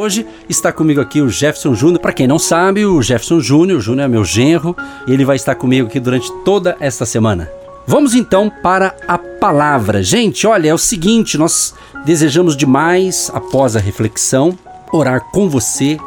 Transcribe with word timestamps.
Hoje 0.00 0.24
está 0.48 0.72
comigo 0.72 1.00
aqui 1.00 1.20
o 1.20 1.28
Jefferson 1.28 1.74
Júnior. 1.74 1.98
Para 1.98 2.12
quem 2.12 2.28
não 2.28 2.38
sabe, 2.38 2.86
o 2.86 3.02
Jefferson 3.02 3.40
Júnior, 3.40 3.78
o 3.78 3.82
Júnior 3.82 4.04
é 4.04 4.08
meu 4.08 4.24
genro, 4.24 4.76
ele 5.08 5.24
vai 5.24 5.34
estar 5.34 5.56
comigo 5.56 5.88
aqui 5.88 5.98
durante 5.98 6.32
toda 6.44 6.76
esta 6.78 7.04
semana. 7.04 7.50
Vamos 7.84 8.14
então 8.14 8.48
para 8.62 8.94
a 9.08 9.18
palavra. 9.18 10.00
Gente, 10.00 10.46
olha, 10.46 10.68
é 10.68 10.72
o 10.72 10.78
seguinte, 10.78 11.36
nós 11.36 11.74
desejamos 12.04 12.56
demais, 12.56 13.28
após 13.34 13.74
a 13.74 13.80
reflexão, 13.80 14.56
orar 14.92 15.20
com 15.32 15.48
você 15.48 15.98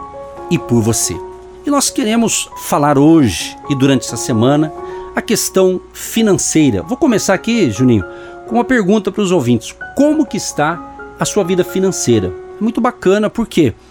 e 0.49 0.57
por 0.57 0.81
você. 0.81 1.13
E 1.65 1.69
nós 1.69 1.89
queremos 1.89 2.49
falar 2.63 2.97
hoje 2.97 3.57
e 3.69 3.75
durante 3.75 4.05
essa 4.05 4.15
semana 4.15 4.71
a 5.13 5.21
questão 5.21 5.81
financeira. 5.91 6.81
Vou 6.81 6.95
começar 6.95 7.33
aqui, 7.33 7.69
Juninho, 7.69 8.05
com 8.47 8.55
uma 8.55 8.63
pergunta 8.63 9.11
para 9.11 9.21
os 9.21 9.33
ouvintes. 9.33 9.75
Como 9.97 10.25
que 10.25 10.37
está 10.37 10.79
a 11.19 11.25
sua 11.25 11.43
vida 11.43 11.65
financeira? 11.65 12.31
muito 12.61 12.79
bacana, 12.79 13.29
por 13.29 13.47
quê? 13.47 13.73
Porque 13.73 13.90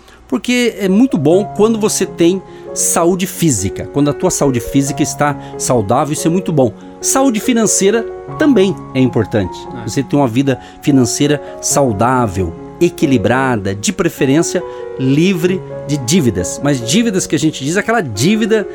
é 0.78 0.88
muito 0.88 1.16
bom 1.16 1.44
quando 1.56 1.78
você 1.78 2.04
tem 2.04 2.42
saúde 2.74 3.26
física, 3.26 3.88
quando 3.92 4.10
a 4.10 4.12
tua 4.12 4.30
saúde 4.30 4.60
física 4.60 5.02
está 5.02 5.36
saudável, 5.58 6.12
isso 6.12 6.26
é 6.26 6.30
muito 6.30 6.52
bom. 6.52 6.72
Saúde 7.00 7.40
financeira 7.40 8.02
também 8.38 8.74
é 8.94 9.00
importante. 9.00 9.58
É. 9.80 9.88
Você 9.88 10.02
ter 10.02 10.16
uma 10.16 10.28
vida 10.28 10.60
financeira 10.82 11.42
saudável, 11.60 12.52
equilibrada, 12.80 13.74
de 13.74 13.92
preferência 13.92 14.62
livre 14.98 15.60
de 15.86 15.96
dívidas. 15.98 16.60
Mas 16.62 16.80
dívidas 16.86 17.26
que 17.26 17.34
a 17.34 17.38
gente 17.38 17.64
diz, 17.64 17.76
aquela 17.76 18.00
dívida, 18.00 18.66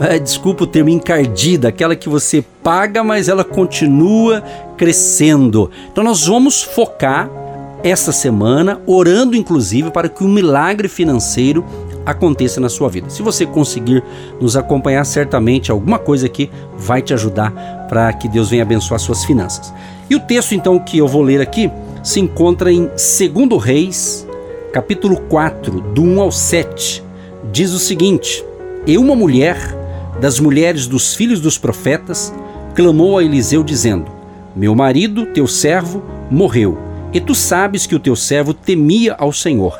é, 0.00 0.18
desculpa 0.18 0.64
o 0.64 0.66
termo, 0.66 0.88
encardida, 0.88 1.68
aquela 1.68 1.94
que 1.94 2.08
você 2.08 2.44
paga, 2.62 3.04
mas 3.04 3.28
ela 3.28 3.44
continua 3.44 4.42
crescendo. 4.76 5.70
Então 5.90 6.02
nós 6.02 6.26
vamos 6.26 6.62
focar 6.62 7.28
esta 7.82 8.12
semana, 8.12 8.80
orando 8.86 9.36
inclusive 9.36 9.90
para 9.90 10.08
que 10.08 10.22
um 10.22 10.28
milagre 10.28 10.88
financeiro 10.88 11.64
aconteça 12.06 12.60
na 12.60 12.68
sua 12.68 12.88
vida. 12.88 13.10
Se 13.10 13.22
você 13.22 13.44
conseguir 13.44 14.02
nos 14.40 14.56
acompanhar, 14.56 15.04
certamente 15.04 15.70
alguma 15.70 15.98
coisa 15.98 16.26
aqui 16.26 16.50
vai 16.76 17.02
te 17.02 17.12
ajudar 17.12 17.50
para 17.88 18.12
que 18.12 18.28
Deus 18.28 18.50
venha 18.50 18.62
abençoar 18.62 19.00
suas 19.00 19.24
finanças. 19.24 19.72
E 20.08 20.14
o 20.14 20.20
texto 20.20 20.54
então 20.54 20.78
que 20.78 20.98
eu 20.98 21.08
vou 21.08 21.22
ler 21.22 21.40
aqui 21.40 21.70
se 22.02 22.20
encontra 22.20 22.72
em 22.72 22.86
2 22.86 23.62
Reis, 23.62 24.26
capítulo 24.72 25.16
4, 25.28 25.80
do 25.80 26.02
1 26.02 26.20
ao 26.20 26.32
7. 26.32 27.02
Diz 27.52 27.72
o 27.72 27.78
seguinte: 27.78 28.44
E 28.86 28.96
uma 28.96 29.14
mulher 29.14 29.56
das 30.20 30.38
mulheres 30.38 30.86
dos 30.86 31.14
filhos 31.14 31.40
dos 31.40 31.58
profetas 31.58 32.32
clamou 32.74 33.18
a 33.18 33.24
Eliseu 33.24 33.62
dizendo: 33.62 34.10
Meu 34.54 34.74
marido, 34.74 35.26
teu 35.26 35.46
servo, 35.46 36.02
morreu 36.30 36.91
e 37.12 37.20
tu 37.20 37.34
sabes 37.34 37.86
que 37.86 37.94
o 37.94 38.00
teu 38.00 38.16
servo 38.16 38.54
temia 38.54 39.14
ao 39.14 39.32
Senhor. 39.32 39.78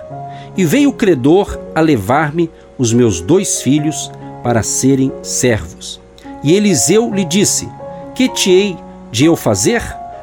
E 0.57 0.65
veio 0.65 0.91
o 0.91 0.93
credor 0.93 1.59
a 1.75 1.81
levar-me 1.81 2.51
os 2.77 2.93
meus 2.93 3.21
dois 3.21 3.63
filhos 3.63 4.11
para 4.43 4.63
serem 4.63 5.11
servos. 5.23 6.01
E 6.43 6.53
Eliseu 6.53 7.13
lhe 7.13 7.25
disse: 7.25 7.69
Que 8.15 8.29
te 8.29 8.51
hei 8.51 8.77
de 9.11 9.25
eu 9.25 9.35
fazer? 9.35 9.83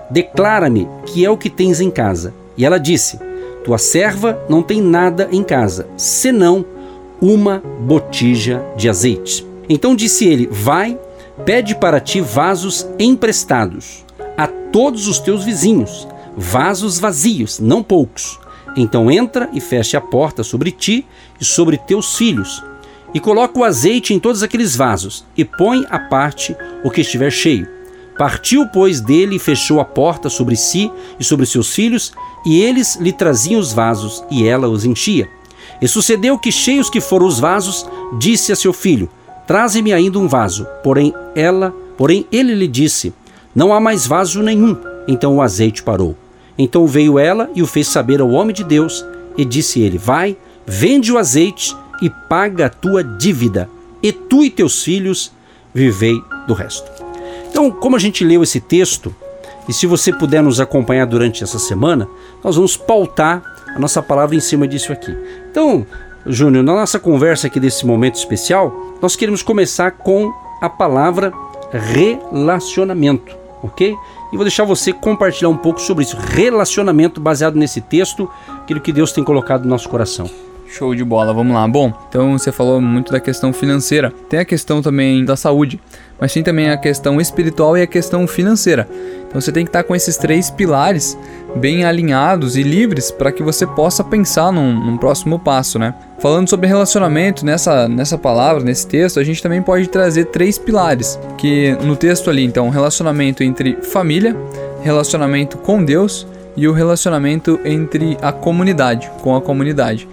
Declara-me 0.09 0.87
que 1.05 1.25
é 1.25 1.29
o 1.29 1.37
que 1.37 1.49
tens 1.49 1.81
em 1.81 1.89
casa. 1.89 2.33
E 2.55 2.63
ela 2.63 2.77
disse: 2.77 3.19
Tua 3.63 3.79
serva 3.79 4.39
não 4.47 4.61
tem 4.61 4.81
nada 4.81 5.27
em 5.31 5.43
casa, 5.43 5.87
senão 5.97 6.63
uma 7.19 7.61
botija 7.81 8.63
de 8.77 8.87
azeite. 8.87 9.45
Então 9.67 9.95
disse 9.95 10.27
ele: 10.27 10.47
Vai, 10.51 10.95
pede 11.43 11.73
para 11.73 11.99
ti 11.99 12.21
vasos 12.21 12.87
emprestados 12.99 14.05
a 14.37 14.45
todos 14.45 15.07
os 15.07 15.19
teus 15.19 15.43
vizinhos 15.43 16.07
vasos 16.39 16.97
vazios, 16.97 17.59
não 17.59 17.83
poucos. 17.83 18.39
Então 18.77 19.11
entra 19.11 19.49
e 19.51 19.59
feche 19.59 19.97
a 19.97 20.01
porta 20.01 20.41
sobre 20.41 20.71
ti 20.71 21.05
e 21.39 21.43
sobre 21.43 21.77
teus 21.77 22.15
filhos, 22.15 22.63
e 23.13 23.19
coloca 23.19 23.59
o 23.59 23.63
azeite 23.63 24.13
em 24.13 24.19
todos 24.19 24.41
aqueles 24.41 24.75
vasos, 24.75 25.25
e 25.35 25.43
põe 25.43 25.85
à 25.89 25.99
parte 25.99 26.55
o 26.81 26.89
que 26.89 27.01
estiver 27.01 27.29
cheio. 27.29 27.67
Partiu, 28.17 28.67
pois, 28.67 29.01
dele 29.01 29.35
e 29.35 29.39
fechou 29.39 29.81
a 29.81 29.85
porta 29.85 30.29
sobre 30.29 30.55
si 30.55 30.89
e 31.19 31.23
sobre 31.23 31.45
seus 31.45 31.73
filhos, 31.73 32.13
e 32.45 32.61
eles 32.61 32.95
lhe 32.95 33.11
traziam 33.11 33.59
os 33.59 33.73
vasos, 33.73 34.23
e 34.31 34.47
ela 34.47 34.69
os 34.69 34.85
enchia. 34.85 35.29
E 35.81 35.87
sucedeu 35.87 36.37
que, 36.37 36.51
cheios 36.51 36.89
que 36.89 37.01
foram 37.01 37.25
os 37.25 37.39
vasos, 37.39 37.85
disse 38.17 38.51
a 38.51 38.55
seu 38.55 38.71
filho: 38.71 39.09
Traze-me 39.47 39.91
ainda 39.91 40.19
um 40.19 40.27
vaso. 40.27 40.65
Porém, 40.83 41.13
ela, 41.35 41.73
porém 41.97 42.25
ele 42.31 42.53
lhe 42.53 42.67
disse: 42.67 43.13
Não 43.55 43.73
há 43.73 43.79
mais 43.79 44.05
vaso 44.05 44.41
nenhum. 44.43 44.77
Então 45.07 45.37
o 45.37 45.41
azeite 45.41 45.81
parou. 45.81 46.15
Então 46.59 46.85
veio 46.85 47.17
ela 47.17 47.49
e 47.55 47.63
o 47.63 47.67
fez 47.67 47.87
saber 47.87 48.19
ao 48.19 48.29
homem 48.29 48.53
de 48.53 48.65
Deus, 48.65 49.05
e 49.37 49.45
disse 49.45 49.79
ele: 49.79 49.97
Vai, 49.97 50.35
vende 50.67 51.11
o 51.11 51.17
azeite 51.17 51.75
e 52.01 52.09
paga 52.09 52.65
a 52.65 52.69
tua 52.69 53.01
dívida, 53.01 53.69
e 54.03 54.11
tu 54.11 54.43
e 54.43 54.49
teus 54.49 54.83
filhos 54.83 55.31
vivei 55.73 56.21
do 56.45 56.53
resto. 56.53 56.91
Então, 57.49 57.71
como 57.71 57.95
a 57.95 57.99
gente 57.99 58.25
leu 58.25 58.43
esse 58.43 58.59
texto, 58.59 59.15
e 59.67 59.73
se 59.73 59.87
você 59.87 60.11
puder 60.11 60.43
nos 60.43 60.59
acompanhar 60.59 61.05
durante 61.05 61.43
essa 61.43 61.57
semana, 61.57 62.07
nós 62.43 62.57
vamos 62.57 62.75
pautar 62.75 63.41
a 63.73 63.79
nossa 63.79 64.03
palavra 64.03 64.35
em 64.35 64.39
cima 64.39 64.67
disso 64.67 64.91
aqui. 64.91 65.15
Então, 65.49 65.85
Júnior, 66.25 66.63
na 66.63 66.73
nossa 66.73 66.99
conversa 66.99 67.47
aqui 67.47 67.59
desse 67.59 67.85
momento 67.85 68.15
especial, 68.15 68.97
nós 69.01 69.15
queremos 69.15 69.41
começar 69.41 69.91
com 69.91 70.33
a 70.61 70.69
palavra 70.69 71.31
relacionamento, 71.71 73.35
ok? 73.63 73.95
E 74.31 74.35
vou 74.35 74.43
deixar 74.43 74.63
você 74.63 74.93
compartilhar 74.93 75.49
um 75.49 75.57
pouco 75.57 75.81
sobre 75.81 76.03
isso. 76.03 76.17
Relacionamento 76.17 77.19
baseado 77.19 77.55
nesse 77.55 77.81
texto, 77.81 78.29
aquilo 78.61 78.81
que 78.81 78.91
Deus 78.91 79.11
tem 79.11 79.23
colocado 79.23 79.63
no 79.63 79.69
nosso 79.69 79.89
coração. 79.89 80.29
Show 80.71 80.93
de 80.93 81.03
bola, 81.03 81.33
vamos 81.33 81.55
lá. 81.55 81.67
Bom, 81.67 81.91
então 82.07 82.37
você 82.37 82.51
falou 82.51 82.79
muito 82.79 83.11
da 83.11 83.19
questão 83.19 83.51
financeira. 83.51 84.13
Tem 84.29 84.39
a 84.39 84.45
questão 84.45 84.83
também 84.83 85.25
da 85.25 85.35
saúde, 85.35 85.79
mas 86.19 86.31
tem 86.31 86.43
também 86.43 86.69
a 86.69 86.77
questão 86.77 87.19
espiritual 87.19 87.75
e 87.75 87.81
a 87.81 87.87
questão 87.87 88.27
financeira. 88.27 88.87
Então 89.27 89.41
você 89.41 89.51
tem 89.51 89.65
que 89.65 89.69
estar 89.69 89.83
com 89.83 89.95
esses 89.95 90.15
três 90.15 90.51
pilares 90.51 91.17
bem 91.55 91.85
alinhados 91.85 92.55
e 92.55 92.61
livres 92.61 93.09
para 93.09 93.31
que 93.31 93.41
você 93.41 93.65
possa 93.65 94.03
pensar 94.03 94.51
num, 94.51 94.71
num, 94.71 94.95
próximo 94.95 95.39
passo, 95.39 95.79
né? 95.79 95.95
Falando 96.19 96.47
sobre 96.47 96.67
relacionamento, 96.67 97.43
nessa, 97.43 97.87
nessa 97.87 98.17
palavra, 98.17 98.63
nesse 98.63 98.85
texto, 98.85 99.19
a 99.19 99.23
gente 99.23 99.41
também 99.41 99.63
pode 99.63 99.89
trazer 99.89 100.25
três 100.25 100.59
pilares. 100.59 101.19
Que 101.39 101.71
no 101.81 101.95
texto 101.95 102.29
ali, 102.29 102.43
então, 102.43 102.69
relacionamento 102.69 103.43
entre 103.43 103.75
família, 103.81 104.37
relacionamento 104.83 105.57
com 105.57 105.83
Deus 105.83 106.27
e 106.55 106.67
o 106.67 106.73
relacionamento 106.73 107.59
entre 107.65 108.17
a 108.21 108.31
comunidade, 108.31 109.09
com 109.23 109.35
a 109.35 109.41
comunidade 109.41 110.07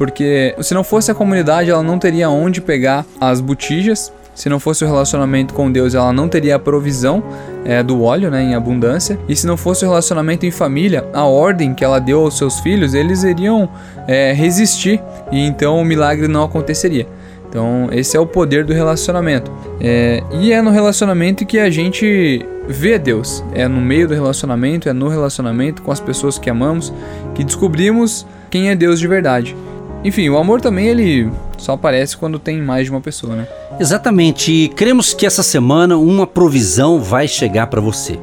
porque 0.00 0.54
se 0.62 0.72
não 0.72 0.82
fosse 0.82 1.10
a 1.10 1.14
comunidade, 1.14 1.68
ela 1.68 1.82
não 1.82 1.98
teria 1.98 2.30
onde 2.30 2.62
pegar 2.62 3.04
as 3.20 3.38
botijas. 3.38 4.10
Se 4.34 4.48
não 4.48 4.58
fosse 4.58 4.82
o 4.82 4.86
relacionamento 4.86 5.52
com 5.52 5.70
Deus, 5.70 5.94
ela 5.94 6.10
não 6.10 6.26
teria 6.26 6.56
a 6.56 6.58
provisão 6.58 7.22
é, 7.66 7.82
do 7.82 8.02
óleo 8.02 8.30
né, 8.30 8.42
em 8.42 8.54
abundância. 8.54 9.18
E 9.28 9.36
se 9.36 9.46
não 9.46 9.58
fosse 9.58 9.84
o 9.84 9.88
relacionamento 9.88 10.46
em 10.46 10.50
família, 10.50 11.04
a 11.12 11.26
ordem 11.26 11.74
que 11.74 11.84
ela 11.84 11.98
deu 11.98 12.20
aos 12.20 12.38
seus 12.38 12.60
filhos, 12.60 12.94
eles 12.94 13.24
iriam 13.24 13.68
é, 14.08 14.32
resistir 14.32 15.02
e 15.30 15.38
então 15.38 15.78
o 15.78 15.84
milagre 15.84 16.26
não 16.28 16.44
aconteceria. 16.44 17.06
Então, 17.50 17.90
esse 17.92 18.16
é 18.16 18.20
o 18.20 18.24
poder 18.24 18.64
do 18.64 18.72
relacionamento. 18.72 19.52
É, 19.82 20.22
e 20.32 20.50
é 20.50 20.62
no 20.62 20.70
relacionamento 20.70 21.44
que 21.44 21.58
a 21.58 21.68
gente 21.68 22.46
vê 22.66 22.98
Deus. 22.98 23.44
É 23.52 23.68
no 23.68 23.82
meio 23.82 24.08
do 24.08 24.14
relacionamento, 24.14 24.88
é 24.88 24.94
no 24.94 25.08
relacionamento 25.08 25.82
com 25.82 25.92
as 25.92 26.00
pessoas 26.00 26.38
que 26.38 26.48
amamos 26.48 26.90
que 27.34 27.44
descobrimos 27.44 28.26
quem 28.48 28.70
é 28.70 28.74
Deus 28.74 28.98
de 28.98 29.06
verdade. 29.06 29.54
Enfim, 30.02 30.28
o 30.30 30.38
amor 30.38 30.60
também 30.60 30.86
ele 30.86 31.30
só 31.58 31.72
aparece 31.72 32.16
quando 32.16 32.38
tem 32.38 32.60
mais 32.60 32.86
de 32.86 32.90
uma 32.90 33.00
pessoa, 33.00 33.36
né? 33.36 33.46
Exatamente. 33.78 34.50
E 34.50 34.68
cremos 34.68 35.12
que 35.12 35.26
essa 35.26 35.42
semana 35.42 35.96
uma 35.98 36.26
provisão 36.26 37.00
vai 37.00 37.28
chegar 37.28 37.66
para 37.66 37.80
você. 37.80 38.18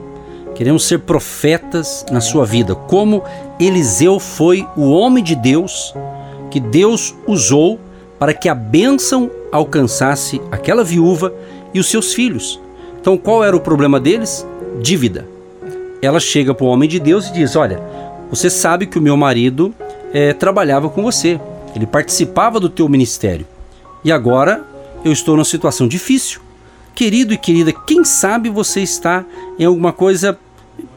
Queremos 0.56 0.88
ser 0.88 1.00
profetas 1.00 2.03
na 2.12 2.19
sua 2.19 2.44
vida, 2.44 2.74
como 2.74 3.24
Eliseu 3.59 4.19
foi 4.19 4.68
o 4.75 4.89
homem 4.89 5.24
de 5.24 5.35
Deus 5.35 5.94
que 6.50 6.59
Deus 6.59 7.15
usou 7.27 7.80
para 8.18 8.33
que 8.33 8.50
a 8.50 8.56
bênção 8.56 9.30
alcançasse 9.51 10.41
aquela 10.51 10.83
viúva 10.83 11.31
e 11.73 11.80
os 11.80 11.88
seus 11.88 12.13
filhos. 12.13 12.59
Então, 13.00 13.18
qual 13.18 13.44
era 13.44 13.56
o 13.56 13.59
problema 13.59 14.00
deles? 14.00 14.45
Dívida. 14.81 15.27
Ela 16.01 16.19
chega 16.19 16.53
para 16.53 16.65
o 16.65 16.69
homem 16.69 16.89
de 16.89 17.00
Deus 17.00 17.27
e 17.27 17.33
diz: 17.33 17.56
Olha, 17.56 17.80
você 18.30 18.50
sabe 18.50 18.88
que 18.88 18.97
o 18.97 19.01
meu 19.01 19.15
marido 19.15 19.73
é, 20.13 20.33
trabalhava 20.33 20.89
com 20.89 21.03
você, 21.03 21.39
ele 21.77 21.88
participava 21.88 22.59
do 22.59 22.69
teu 22.69 22.89
ministério. 22.89 23.47
E 24.03 24.12
agora 24.12 24.63
eu 25.06 25.12
estou 25.12 25.35
numa 25.35 25.45
situação 25.45 25.88
difícil. 25.88 26.41
Querido 26.94 27.33
e 27.33 27.38
querida, 27.38 27.71
quem 27.71 28.03
sabe 28.03 28.50
você 28.50 28.81
está 28.81 29.24
em 29.59 29.65
alguma 29.65 29.94
coisa 29.94 30.38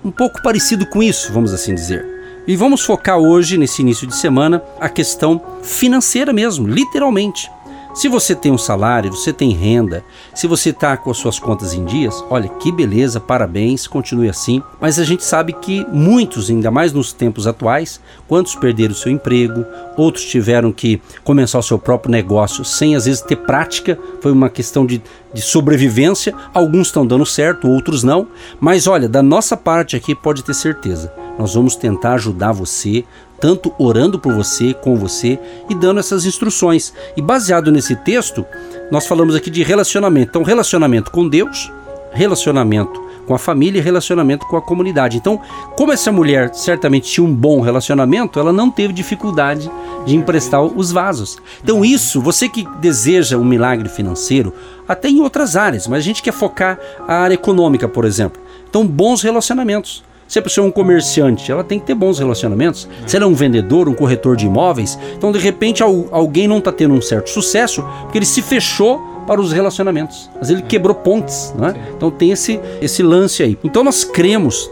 um 0.05 0.11
pouco 0.11 0.43
parecido 0.43 0.87
com 0.87 1.03
isso, 1.03 1.33
vamos 1.33 1.53
assim 1.53 1.75
dizer. 1.75 2.07
E 2.47 2.57
vamos 2.57 2.83
focar 2.83 3.19
hoje, 3.19 3.59
nesse 3.59 3.83
início 3.83 4.07
de 4.07 4.17
semana, 4.17 4.63
a 4.81 4.89
questão 4.89 5.41
financeira 5.63 6.33
mesmo, 6.33 6.67
literalmente. 6.67 7.51
Se 7.93 8.09
você 8.09 8.37
tem 8.37 8.53
um 8.53 8.59
salário, 8.59 9.11
você 9.11 9.33
tem 9.33 9.51
renda, 9.51 10.05
se 10.33 10.47
você 10.47 10.71
está 10.71 10.97
com 10.97 11.11
as 11.11 11.17
suas 11.17 11.41
contas 11.41 11.75
em 11.75 11.85
dias, 11.85 12.25
olha 12.31 12.49
que 12.49 12.71
beleza, 12.71 13.19
parabéns, 13.19 13.89
continue 13.89 14.29
assim. 14.29 14.63
Mas 14.81 14.99
a 14.99 15.05
gente 15.05 15.25
sabe 15.25 15.53
que 15.53 15.85
muitos, 15.93 16.49
ainda 16.51 16.71
mais 16.71 16.93
nos 16.93 17.13
tempos 17.13 17.49
atuais, 17.49 18.01
quantos 18.29 18.55
perderam 18.55 18.95
seu 18.95 19.11
emprego, 19.11 19.67
outros 19.97 20.25
tiveram 20.25 20.71
que 20.73 21.03
começar 21.25 21.59
o 21.59 21.63
seu 21.63 21.79
próprio 21.79 22.13
negócio 22.13 22.65
sem 22.65 22.95
às 22.95 23.07
vezes 23.07 23.23
ter 23.23 23.37
prática, 23.37 23.99
foi 24.21 24.31
uma 24.31 24.49
questão 24.49 24.87
de, 24.87 25.03
de 25.35 25.43
sobrevivência. 25.43 26.33
Alguns 26.55 26.87
estão 26.87 27.05
dando 27.05 27.27
certo, 27.27 27.69
outros 27.69 28.05
não. 28.05 28.29
Mas 28.61 28.87
olha, 28.87 29.09
da 29.09 29.23
nossa 29.23 29.57
parte 29.57 29.97
aqui 29.97 30.15
pode 30.15 30.45
ter 30.45 30.55
certeza, 30.55 31.13
nós 31.41 31.55
vamos 31.55 31.75
tentar 31.75 32.13
ajudar 32.13 32.53
você 32.53 33.03
tanto 33.41 33.73
orando 33.79 34.19
por 34.19 34.35
você, 34.35 34.75
com 34.75 34.95
você 34.95 35.39
e 35.71 35.75
dando 35.75 35.99
essas 35.99 36.27
instruções. 36.27 36.93
E 37.17 37.23
baseado 37.23 37.73
nesse 37.73 37.97
texto, 37.97 38.45
nós 38.91 39.07
falamos 39.07 39.35
aqui 39.35 39.49
de 39.49 39.63
relacionamento. 39.63 40.29
Então, 40.29 40.43
relacionamento 40.43 41.11
com 41.11 41.27
Deus, 41.27 41.73
relacionamento 42.13 43.09
com 43.27 43.35
a 43.35 43.39
família 43.39 43.79
e 43.79 43.83
relacionamento 43.83 44.45
com 44.45 44.59
a 44.59 44.61
comunidade. 44.61 45.17
Então, 45.17 45.41
como 45.79 45.93
essa 45.93 46.13
mulher 46.13 46.53
certamente 46.53 47.11
tinha 47.11 47.27
um 47.27 47.35
bom 47.35 47.63
relacionamento, 47.63 48.39
ela 48.39 48.53
não 48.53 48.71
teve 48.71 48.93
dificuldade 48.93 49.71
de 50.05 50.17
emprestar 50.17 50.63
os 50.63 50.93
vasos. 50.93 51.39
Então, 51.65 51.83
isso, 51.83 52.21
você 52.21 52.51
que 52.51 52.69
deseja 52.81 53.39
um 53.39 53.45
milagre 53.45 53.89
financeiro, 53.89 54.53
até 54.87 55.09
em 55.09 55.23
outras 55.23 55.57
áreas, 55.57 55.89
mas 55.89 56.01
a 56.01 56.03
gente 56.03 56.23
quer 56.23 56.33
focar 56.33 56.79
a 57.09 57.15
área 57.15 57.35
econômica, 57.35 57.89
por 57.89 58.05
exemplo. 58.05 58.43
Então, 58.69 58.87
bons 58.87 59.23
relacionamentos. 59.23 60.10
Se 60.31 60.39
a 60.39 60.43
pessoa 60.43 60.65
é 60.65 60.69
um 60.69 60.71
comerciante, 60.71 61.51
ela 61.51 61.65
tem 61.65 61.81
que 61.81 61.87
ter 61.87 61.95
bons 61.97 62.21
relacionamentos. 62.21 62.89
Se 63.05 63.17
ela 63.17 63.27
é 63.27 63.29
um 63.29 63.35
vendedor, 63.35 63.89
um 63.89 63.95
corretor 63.95 64.37
de 64.37 64.47
imóveis, 64.47 64.97
então 65.17 65.33
de 65.33 65.41
repente 65.41 65.83
alguém 65.83 66.47
não 66.47 66.59
está 66.59 66.71
tendo 66.71 66.95
um 66.95 67.03
certo 67.03 67.31
sucesso 67.31 67.85
porque 68.03 68.17
ele 68.19 68.25
se 68.25 68.41
fechou 68.41 69.25
para 69.27 69.41
os 69.41 69.51
relacionamentos. 69.51 70.31
Mas 70.39 70.49
ele 70.49 70.63
quebrou 70.63 70.95
pontes, 70.95 71.53
não 71.59 71.67
é? 71.67 71.75
Então 71.97 72.13
tem 72.13 72.31
esse, 72.31 72.61
esse 72.81 73.03
lance 73.03 73.43
aí. 73.43 73.59
Então 73.65 73.83
nós 73.83 74.05
cremos, 74.05 74.71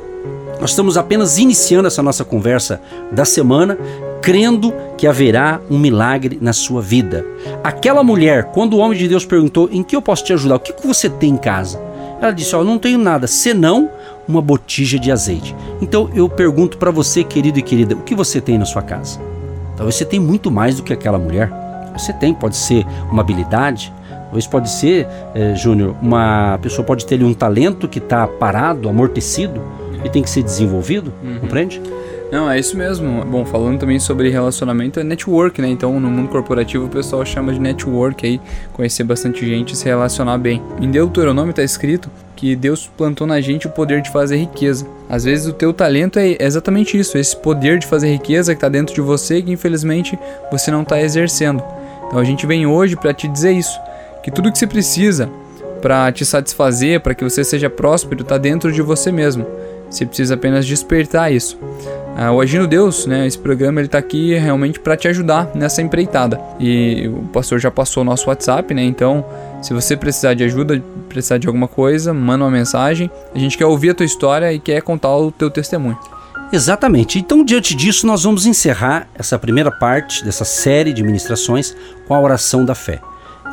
nós 0.61 0.71
estamos 0.71 0.97
apenas 0.97 1.39
iniciando 1.39 1.89
essa 1.89 2.05
nossa 2.05 2.25
conversa 2.25 2.81
da 3.11 3.25
semana, 3.25 3.77
crendo 4.23 4.73
que 4.97 5.09
haverá 5.09 5.61
um 5.69 5.77
milagre 5.77 6.39
na 6.41 6.53
sua 6.53 6.81
vida. 6.81 7.27
Aquela 7.65 8.05
mulher, 8.05 8.53
quando 8.53 8.75
o 8.75 8.79
homem 8.79 8.97
de 8.97 9.09
Deus 9.09 9.27
perguntou 9.27 9.69
em 9.73 9.83
que 9.83 9.97
eu 9.97 10.03
posso 10.03 10.23
te 10.23 10.33
ajudar, 10.33 10.55
o 10.55 10.61
que, 10.61 10.73
que 10.73 10.87
você 10.87 11.11
tem 11.11 11.31
em 11.31 11.37
casa? 11.37 11.83
Ela 12.21 12.31
disse: 12.31 12.55
Ó, 12.55 12.61
oh, 12.61 12.65
não 12.65 12.79
tenho 12.79 12.99
nada, 12.99 13.27
senão 13.27 13.91
uma 14.29 14.43
botija 14.43 14.99
de 14.99 15.11
azeite. 15.11 15.57
Então 15.81 16.11
eu 16.15 16.29
pergunto 16.29 16.77
para 16.77 16.91
você, 16.91 17.25
querido 17.25 17.59
e 17.59 17.63
querida, 17.63 17.95
o 17.95 18.03
que 18.03 18.15
você 18.15 18.41
tem 18.41 18.59
na 18.59 18.67
sua 18.67 18.83
casa? 18.83 19.19
Talvez 19.77 19.95
você 19.95 20.05
tenha 20.05 20.23
muito 20.23 20.51
mais 20.51 20.77
do 20.77 20.83
que 20.83 20.93
aquela 20.93 21.19
mulher. 21.19 21.51
Você 21.97 22.13
tem, 22.13 22.35
pode 22.35 22.57
ser 22.57 22.87
uma 23.11 23.23
habilidade, 23.23 23.93
talvez 24.25 24.47
pode 24.47 24.71
ser, 24.71 25.07
é, 25.35 25.55
Júnior, 25.55 25.97
uma 26.03 26.59
pessoa 26.61 26.85
pode 26.85 27.07
ter 27.07 27.23
um 27.25 27.33
talento 27.33 27.89
que 27.89 27.99
está 27.99 28.27
parado, 28.27 28.89
amortecido 28.89 29.61
e 30.05 30.09
tem 30.09 30.23
que 30.23 30.31
ser 30.31 30.43
desenvolvido, 30.43 31.13
uhum. 31.25 31.41
compreende? 31.41 31.81
Não, 32.31 32.51
é 32.51 32.59
isso 32.59 32.77
mesmo. 32.77 33.25
Bom, 33.25 33.45
falando 33.45 33.79
também 33.79 33.99
sobre 33.99 34.29
relacionamento, 34.29 35.01
é 35.01 35.05
network, 35.05 35.63
né? 35.63 35.69
Então, 35.69 35.99
no 35.99 36.11
mundo 36.11 36.29
corporativo, 36.29 36.85
o 36.85 36.89
pessoal 36.89 37.25
chama 37.25 37.55
de 37.55 37.59
network 37.59 38.27
aí, 38.27 38.41
conhecer 38.75 39.03
bastante 39.03 39.47
gente 39.47 39.73
e 39.73 39.77
se 39.77 39.87
relacionar 39.87 40.37
bem. 40.37 40.63
Em 40.79 40.91
Deuteronômio 40.91 41.51
está 41.51 41.63
escrito 41.63 42.11
que 42.39 42.55
Deus 42.55 42.89
plantou 42.97 43.27
na 43.27 43.41
gente 43.41 43.67
o 43.67 43.71
poder 43.71 44.01
de 44.01 44.13
fazer 44.13 44.37
riqueza. 44.37 44.87
Às 45.09 45.25
vezes 45.25 45.49
o 45.49 45.53
teu 45.53 45.73
talento 45.73 46.21
é 46.21 46.37
exatamente 46.39 46.97
isso, 46.97 47.19
esse 47.19 47.37
poder 47.37 47.81
de 47.81 47.87
fazer 47.87 48.13
riqueza 48.13 48.55
que 48.55 48.59
está 48.59 48.69
dentro 48.69 48.95
de 48.95 49.01
você 49.01 49.43
que 49.43 49.51
infelizmente 49.51 50.17
você 50.49 50.71
não 50.71 50.83
está 50.83 51.01
exercendo. 51.01 51.61
Então 52.07 52.17
a 52.17 52.23
gente 52.23 52.47
vem 52.47 52.65
hoje 52.65 52.95
para 52.95 53.13
te 53.13 53.27
dizer 53.27 53.51
isso, 53.51 53.77
que 54.23 54.31
tudo 54.31 54.53
que 54.53 54.59
você 54.59 54.69
precisa 54.69 55.29
para 55.83 56.13
te 56.13 56.25
satisfazer, 56.25 57.01
para 57.01 57.13
que 57.13 57.25
você 57.25 57.43
seja 57.43 57.69
próspero, 57.69 58.23
está 58.23 58.39
dentro 58.39 58.71
de 58.71 58.83
você 58.83 59.11
mesmo. 59.11 59.45
Você 59.91 60.07
precisa 60.07 60.35
apenas 60.35 60.65
despertar 60.65 61.33
isso. 61.33 61.59
Ah, 62.17 62.31
o 62.31 62.41
Agindo 62.41 62.69
Deus, 62.69 63.07
né, 63.07 63.27
esse 63.27 63.39
programa 63.39 63.81
ele 63.81 63.87
está 63.87 63.99
aqui 63.99 64.35
realmente 64.35 64.79
para 64.79 64.97
te 64.97 65.09
ajudar 65.09 65.51
nessa 65.55 65.83
empreitada. 65.83 66.41
E 66.61 67.09
o 67.09 67.23
pastor 67.33 67.59
já 67.59 67.71
passou 67.71 68.03
o 68.03 68.05
nosso 68.05 68.29
WhatsApp, 68.29 68.73
né? 68.75 68.83
Então, 68.83 69.25
se 69.61 69.75
você 69.75 69.97
precisar 69.97 70.35
de 70.35 70.45
ajuda, 70.45 70.83
precisar 71.09 71.39
de 71.39 71.47
alguma 71.47 71.67
coisa, 71.67 72.15
manda 72.15 72.45
uma 72.45 72.51
mensagem. 72.51 73.11
A 73.35 73.39
gente 73.39 73.59
quer 73.59 73.67
ouvir 73.67 73.91
a 73.91 73.95
tua 73.95 74.07
história 74.07 74.53
e 74.53 74.59
quer 74.59 74.81
contar 74.83 75.17
o 75.17 75.33
teu 75.33 75.51
testemunho. 75.51 75.99
Exatamente. 76.53 77.19
Então, 77.19 77.45
diante 77.45 77.75
disso, 77.75 78.07
nós 78.07 78.23
vamos 78.23 78.47
encerrar 78.47 79.09
essa 79.15 79.39
primeira 79.39 79.71
parte 79.71 80.25
dessa 80.25 80.45
série 80.45 80.93
de 80.93 81.03
ministrações 81.03 81.77
com 82.07 82.15
a 82.15 82.21
oração 82.21 82.65
da 82.65 82.75
fé. 82.75 83.01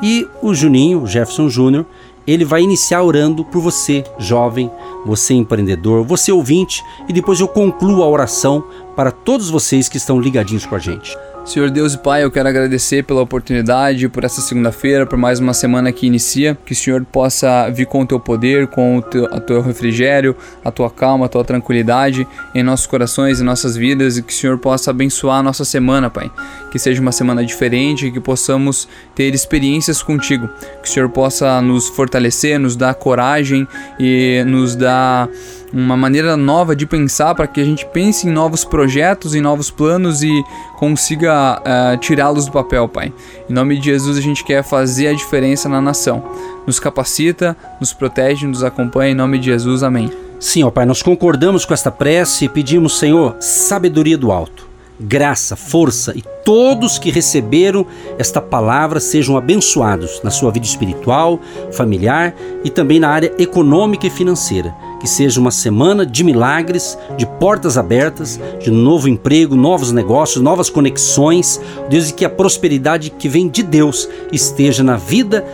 E 0.02 0.28
o 0.42 0.54
Juninho, 0.54 1.04
o 1.04 1.07
Jefferson 1.07 1.50
Júnior, 1.50 1.86
ele 2.28 2.46
vai 2.46 2.62
iniciar 2.62 3.04
orando 3.04 3.44
por 3.44 3.62
você, 3.62 4.04
jovem, 4.18 4.72
você 5.06 5.34
empreendedor, 5.34 6.04
você 6.04 6.31
ouvinte, 6.31 6.84
e 7.08 7.13
depois 7.13 7.40
eu 7.40 7.48
concluo 7.48 8.01
a 8.01 8.08
oração 8.08 8.63
para 8.96 9.12
todos 9.12 9.50
vocês 9.50 9.88
que 9.88 9.98
estão 9.98 10.19
ligadinhos 10.19 10.66
com 10.66 10.75
a 10.75 10.80
gente. 10.80 11.16
Senhor 11.46 11.70
Deus 11.70 11.94
e 11.94 12.00
Pai, 12.00 12.24
eu 12.24 12.32
quero 12.32 12.50
agradecer 12.50 13.04
pela 13.04 13.22
oportunidade, 13.22 14.10
por 14.10 14.24
essa 14.24 14.42
segunda-feira, 14.42 15.06
por 15.06 15.16
mais 15.16 15.40
uma 15.40 15.54
semana 15.54 15.92
que 15.92 16.08
inicia. 16.08 16.58
Que 16.66 16.74
o 16.74 16.76
Senhor 16.76 17.06
possa 17.06 17.70
vir 17.70 17.86
com 17.86 18.02
o 18.02 18.06
teu 18.06 18.20
poder, 18.20 18.66
com 18.66 18.98
o 18.98 19.02
teu, 19.04 19.26
a 19.26 19.40
teu 19.40 19.62
refrigério, 19.62 20.36
a 20.64 20.72
tua 20.72 20.90
calma, 20.90 21.28
a 21.28 21.30
tua 21.30 21.46
tranquilidade 21.46 22.28
em 22.54 22.64
nossos 22.64 22.88
corações 22.88 23.40
e 23.40 23.44
nossas 23.44 23.78
vidas 23.78 24.18
e 24.18 24.24
que 24.24 24.34
o 24.34 24.36
Senhor 24.36 24.58
possa 24.58 24.90
abençoar 24.90 25.38
a 25.38 25.44
nossa 25.44 25.64
semana, 25.64 26.10
Pai. 26.10 26.32
Que 26.72 26.80
seja 26.80 27.00
uma 27.00 27.12
semana 27.12 27.46
diferente, 27.46 28.10
que 28.10 28.20
possamos 28.20 28.88
ter 29.14 29.36
experiências 29.36 30.02
contigo. 30.02 30.50
Que 30.82 30.90
o 30.90 30.92
Senhor 30.92 31.10
possa 31.10 31.62
nos 31.62 31.90
fortalecer, 31.90 32.60
nos 32.60 32.76
dar 32.76 32.96
coragem 32.96 33.68
e 34.00 34.44
nos 34.48 34.76
dar 34.76 35.30
uma 35.75 35.98
maneira 35.98 36.38
nova 36.38 36.74
de 36.74 36.86
pensar 36.86 37.36
para 37.36 37.48
que 37.48 37.60
a 37.60 37.66
gente 37.66 37.86
pense 37.88 38.25
em 38.25 38.31
novos 38.31 38.63
projetos, 38.63 39.36
em 39.36 39.42
novos 39.42 39.69
planos 39.69 40.24
e 40.24 40.31
consiga 40.77 41.62
uh, 41.62 41.98
tirá-los 41.98 42.45
do 42.45 42.51
papel, 42.54 42.88
Pai. 42.88 43.12
Em 43.50 43.54
nome 43.54 43.77
de 43.77 43.86
Jesus, 43.86 44.18
a 44.18 44.22
gente 44.22 44.42
quer 44.45 44.63
fazer 44.63 45.07
a 45.07 45.13
diferença 45.13 45.68
na 45.68 45.81
nação. 45.81 46.24
Nos 46.66 46.80
capacita, 46.80 47.57
nos 47.77 47.92
protege, 47.92 48.48
nos 48.48 48.63
acompanha. 48.63 49.12
Em 49.12 49.15
nome 49.15 49.38
de 49.38 49.48
Jesus, 49.48 49.84
amém. 49.84 50.10
Sim, 50.39 50.63
ó 50.63 50.72
Pai, 50.72 50.86
nós 50.86 51.03
concordamos 51.03 51.65
com 51.65 51.74
esta 51.74 51.91
prece 51.91 52.46
e 52.46 52.50
pedimos, 52.50 52.98
Senhor, 52.98 53.36
sabedoria 53.41 54.17
do 54.17 54.32
alto 54.32 54.75
graça, 54.98 55.58
força 55.58 56.13
e 56.15 56.24
todos 56.46 56.98
que 56.98 57.12
receberam 57.12 57.86
esta 58.17 58.41
palavra 58.41 59.00
sejam 59.00 59.36
abençoados 59.36 60.22
na 60.24 60.32
sua 60.32 60.51
vida 60.51 60.65
espiritual, 60.65 61.38
familiar 61.74 62.34
e 62.63 62.70
também 62.70 62.98
na 62.98 63.10
área 63.10 63.34
econômica 63.38 64.08
e 64.08 64.10
financeira. 64.10 64.74
Que 65.00 65.08
seja 65.08 65.40
uma 65.40 65.52
semana 65.52 66.06
de 66.06 66.24
milagres, 66.24 66.98
de 67.18 67.25
portas 67.25 67.78
abertas, 67.78 68.40
de 68.60 68.72
novo 68.72 69.08
emprego, 69.08 69.56
novos 69.56 69.92
negócios, 69.92 70.44
novas 70.44 70.70
conexões. 70.70 71.60
Deus, 71.90 72.10
e 72.10 72.14
que 72.14 72.25
a 72.25 72.30
prosperidade 72.30 73.10
que 73.10 73.30
vem 73.30 73.48
de 73.48 73.64
Deus 73.64 74.08
esteja 74.32 74.84
na 74.84 74.98
vida 74.98 75.46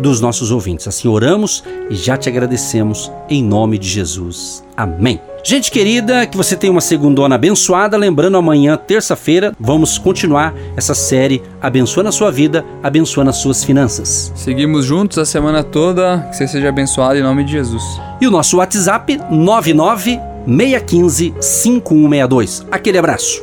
dos 0.00 0.20
nossos 0.20 0.50
ouvintes. 0.50 0.88
Assim 0.88 1.08
oramos 1.08 1.62
e 1.90 1.94
já 1.94 2.16
te 2.16 2.28
agradecemos 2.28 3.12
em 3.28 3.42
nome 3.42 3.78
de 3.78 3.88
Jesus. 3.88 4.64
Amém. 4.76 5.20
Gente 5.42 5.70
querida, 5.70 6.26
que 6.26 6.36
você 6.36 6.54
tenha 6.54 6.70
uma 6.70 6.80
segundona 6.80 7.34
abençoada. 7.34 7.96
Lembrando, 7.96 8.36
amanhã, 8.36 8.76
terça-feira, 8.76 9.54
vamos 9.58 9.96
continuar 9.96 10.54
essa 10.76 10.94
série 10.94 11.42
Abençoando 11.62 12.08
a 12.08 12.12
Sua 12.12 12.30
Vida, 12.30 12.64
Abençoando 12.82 13.30
as 13.30 13.36
Suas 13.36 13.64
Finanças. 13.64 14.32
Seguimos 14.34 14.84
juntos 14.84 15.18
a 15.18 15.24
semana 15.24 15.62
toda. 15.62 16.26
Que 16.30 16.36
você 16.36 16.46
seja 16.46 16.68
abençoado 16.68 17.18
em 17.18 17.22
nome 17.22 17.44
de 17.44 17.52
Jesus. 17.52 18.09
E 18.20 18.26
o 18.26 18.30
nosso 18.30 18.58
WhatsApp, 18.58 19.18
99 19.30 20.18
615 20.46 21.34
5162. 21.40 22.66
Aquele 22.70 22.98
abraço. 22.98 23.42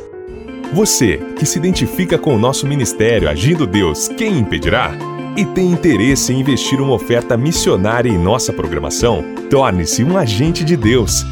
Você 0.72 1.18
que 1.38 1.46
se 1.46 1.58
identifica 1.58 2.18
com 2.18 2.34
o 2.34 2.38
nosso 2.38 2.66
ministério 2.66 3.28
Agindo 3.28 3.66
Deus, 3.66 4.08
quem 4.08 4.38
impedirá? 4.38 4.92
e 5.38 5.44
tem 5.44 5.70
interesse 5.70 6.32
em 6.32 6.40
investir 6.40 6.80
uma 6.80 6.94
oferta 6.94 7.36
missionária 7.36 8.10
em 8.10 8.18
nossa 8.18 8.52
programação, 8.52 9.22
torne-se 9.48 10.02
um 10.02 10.16
agente 10.16 10.64
de 10.64 10.76
Deus 10.76 11.24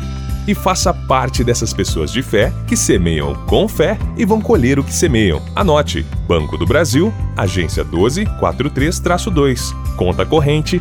e 0.47 0.55
faça 0.55 0.95
parte 0.95 1.43
dessas 1.43 1.73
pessoas 1.73 2.13
de 2.13 2.23
fé 2.23 2.53
que 2.69 2.77
semeiam 2.77 3.35
com 3.47 3.67
fé 3.67 3.99
e 4.17 4.25
vão 4.25 4.41
colher 4.41 4.79
o 4.79 4.85
que 4.85 4.95
semeiam. 4.95 5.43
Anote: 5.57 6.07
Banco 6.29 6.57
do 6.57 6.65
Brasil, 6.65 7.13
agência 7.37 7.85
1243-2, 7.85 9.75
conta 9.97 10.25
corrente 10.25 10.81